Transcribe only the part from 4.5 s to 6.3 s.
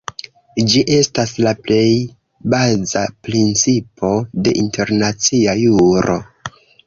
internacia juro.